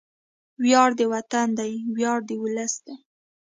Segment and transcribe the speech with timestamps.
[0.63, 2.95] وياړ د وطن دی، ویاړ د ولس دی